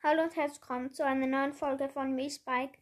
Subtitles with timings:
[0.00, 2.78] Hallo und herzlich willkommen zu einer neuen Folge von Miss Bike.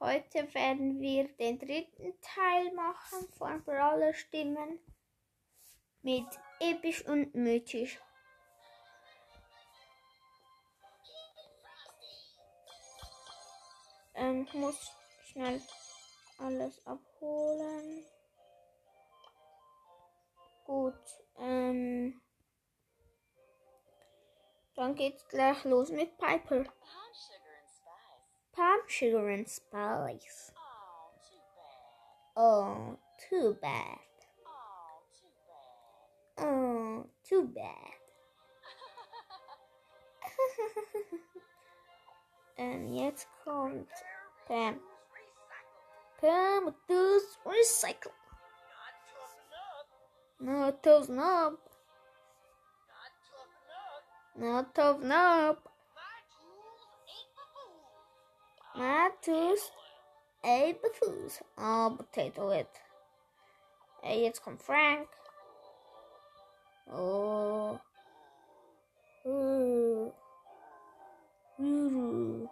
[0.00, 4.78] Heute werden wir den dritten Teil machen von Brawler Stimmen
[6.00, 6.24] mit
[6.58, 8.00] episch und mythisch.
[14.14, 14.90] Ähm, ich muss
[15.26, 15.60] schnell
[16.38, 18.06] alles abholen.
[20.64, 20.94] Gut,
[21.38, 22.18] ähm.
[24.78, 26.62] Dann geht's gleich los mit Piper.
[26.62, 28.52] Palm sugar and spice.
[28.52, 30.52] Palm Sugar and Spice.
[32.36, 32.96] Oh,
[33.28, 33.98] too Oh, too bad.
[34.46, 35.32] Oh, too
[36.36, 36.46] bad.
[36.46, 37.92] Oh, too bad.
[42.56, 43.90] Und jetzt kommt
[44.46, 44.80] Pam.
[46.20, 48.12] Pam does recycle.
[50.38, 51.67] Not tough enough.
[54.38, 55.56] Not tough enough.
[55.56, 57.02] Not tough enough.
[58.76, 59.22] Not tough enough.
[59.22, 59.70] My tools
[60.44, 61.30] ain't My the food.
[61.30, 61.32] tooth ate the food.
[61.58, 62.68] Oh, potato it.
[64.02, 65.08] Hey, jetzt kommt Frank.
[66.92, 67.80] Oh.
[69.26, 70.12] Ooh.
[71.60, 72.48] Ooh.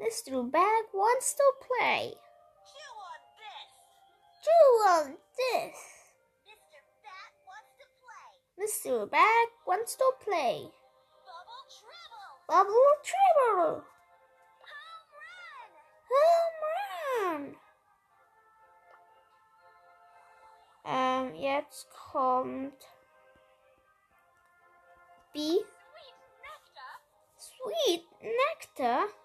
[0.00, 0.50] Mr.
[0.50, 2.14] Bag wants to play.
[2.64, 3.68] Chew on this.
[4.42, 5.76] Chew on this.
[6.48, 6.80] Mr.
[7.04, 8.32] Bat wants to play.
[8.64, 9.10] Mr.
[9.10, 10.72] Bag wants to play.
[11.28, 12.32] Bubble Trouble.
[12.48, 13.84] Bubble Trouble.
[14.72, 15.70] Home run.
[16.08, 16.56] Home
[17.26, 17.56] run.
[20.86, 22.88] Ähm, jetzt kommt
[25.34, 25.62] Bea.
[25.62, 26.92] Sweet nectar.
[27.36, 29.19] Sweet Nectar.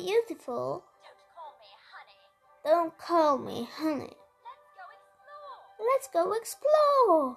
[0.00, 0.84] Beautiful.
[0.88, 0.88] Be.
[1.04, 2.16] Don't call me honey.
[2.66, 4.16] Don't call me honey.
[5.78, 7.36] Let's go explore.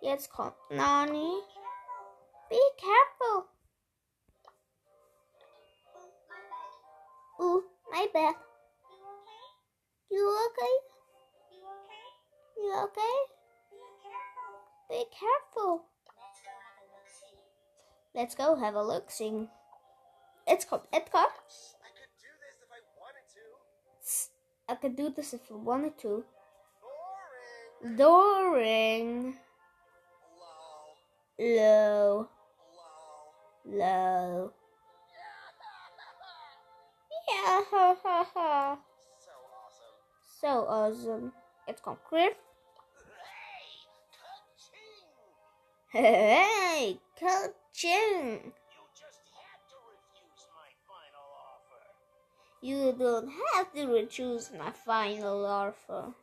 [0.00, 1.42] Jetzt kommt Nani.
[2.48, 3.46] Be careful.
[7.40, 8.34] Ooh, my bad.
[10.10, 10.74] You okay?
[12.56, 13.16] You okay?
[14.90, 15.86] Be careful.
[18.14, 19.10] Let's go have a look.
[19.10, 19.48] Sing.
[20.46, 21.16] It's called Edgar.
[21.16, 21.24] I
[21.96, 23.44] could do this if I wanted to.
[24.68, 26.24] I could do this if I wanted to.
[27.80, 27.96] Boring.
[27.96, 29.34] Doring.
[31.38, 31.56] Lol.
[31.56, 32.28] Low.
[33.64, 34.52] Low.
[37.28, 38.78] Yeah, ha ha ha.
[39.18, 39.96] So awesome.
[40.40, 41.32] So awesome.
[41.66, 42.34] It's called Griff.
[45.92, 47.50] Hey, Coaching.
[47.72, 48.52] Hey, coaching.
[52.64, 56.14] You don't have to refuse my final offer.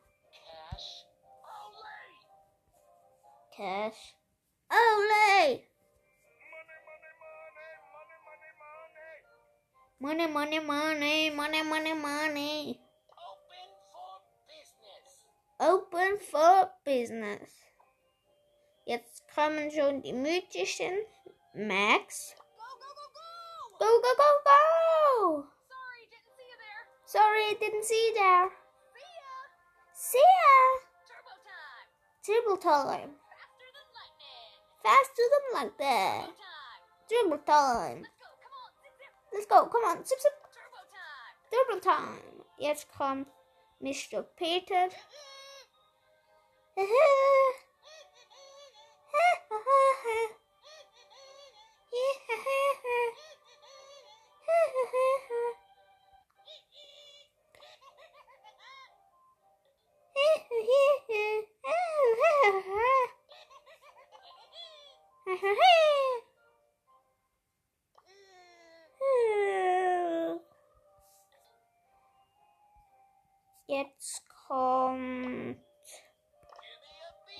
[3.56, 4.16] Cash.
[4.74, 5.62] Olay.
[5.62, 5.68] Cash.
[10.02, 11.30] Money, money, money, money.
[11.30, 12.02] Money, money, money, money, money.
[12.02, 12.80] Money money
[13.30, 14.18] Open for
[14.50, 15.14] business.
[15.62, 17.52] Open for Business.
[18.88, 21.06] Jetzt kommen schon die mythischen
[21.54, 22.34] Max.
[22.58, 23.86] Go, go, go, go.
[23.86, 25.61] Go, go, go, go!
[27.12, 28.48] Sorry, I didn't see you there.
[28.96, 29.36] See ya.
[29.92, 30.80] See ya!
[31.12, 31.92] Turbo time.
[32.24, 33.20] Triple time.
[33.28, 34.48] Faster than lightning.
[34.80, 36.32] Faster than like that.
[37.12, 37.44] Turbo time.
[37.44, 38.08] time.
[39.34, 39.66] Let's go.
[39.66, 40.06] Come on.
[40.06, 40.32] Zip, zip.
[40.32, 41.52] Let's go, come on, zip, zip.
[41.52, 42.46] Turbo time.
[42.58, 43.28] Jetzt kommt
[43.84, 44.24] Mr.
[44.38, 44.88] Peter.
[73.82, 75.58] jetzt kommt.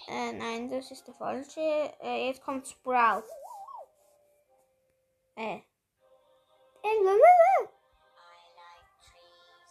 [0.08, 1.62] Äh, nein, das ist der falsche.
[2.02, 3.24] Äh, jetzt kommt Sprout.
[5.36, 5.62] Äh.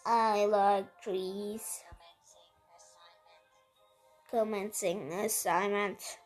[0.06, 1.84] I like trees.
[4.30, 6.18] Commencing assignment.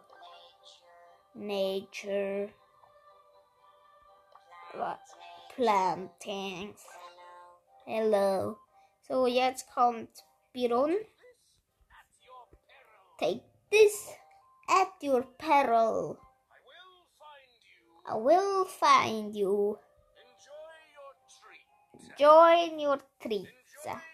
[1.34, 2.50] Nature.
[5.56, 6.80] Plantings.
[7.86, 8.10] Hello.
[8.10, 8.56] Hello.
[9.10, 10.24] So jetzt kommt
[10.54, 10.96] Byron.
[13.18, 14.14] Take this
[14.68, 16.16] at your peril.
[18.06, 19.78] I will I will find you.
[20.16, 21.66] Enjoy your treat.
[22.10, 24.09] Enjoy your treats.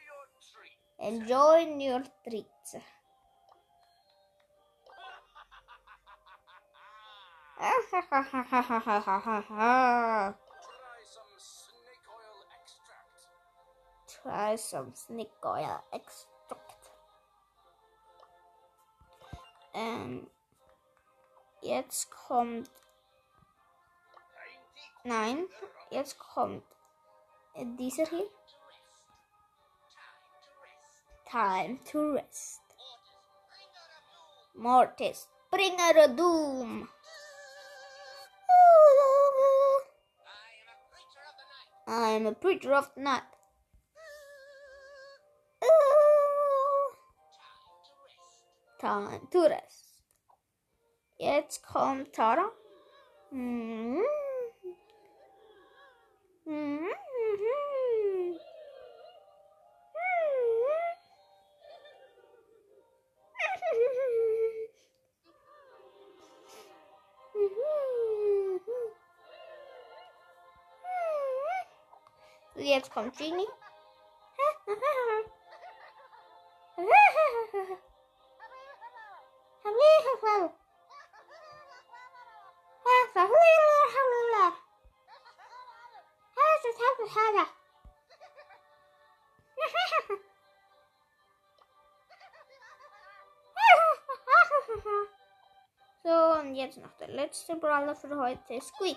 [0.98, 2.76] Enjoy your treats.
[7.58, 7.76] Try
[11.04, 13.28] some snake oil extract.
[14.22, 16.90] Try some snake oil extract.
[19.74, 20.30] Ähm,
[21.60, 22.70] jetzt kommt,
[25.04, 25.46] nein,
[25.90, 26.64] jetzt kommt
[27.54, 28.30] dieser hier.
[31.30, 32.60] Time to rest.
[34.54, 35.26] Mortis,
[36.16, 36.88] doom.
[40.28, 42.04] I am a creature of the night.
[42.04, 43.22] I am a preacher of the night.
[48.80, 50.04] Time to rest.
[51.18, 52.50] Jetzt kommt Tara.
[53.30, 53.96] Mhm.
[53.96, 54.25] Mhm.
[72.58, 73.46] Jetzt kommt Genie.
[96.02, 98.96] So, und jetzt noch der letzte Brawler für heute, Squeak.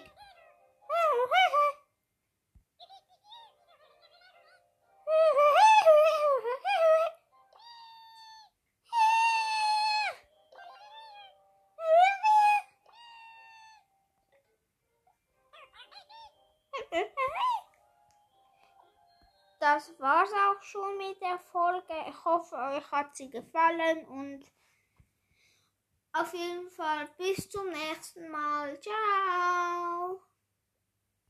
[19.59, 21.93] Das war's auch schon mit der Folge.
[22.07, 24.45] Ich hoffe, euch hat sie gefallen und
[26.13, 28.79] auf jeden Fall bis zum nächsten Mal.
[28.79, 30.21] Ciao.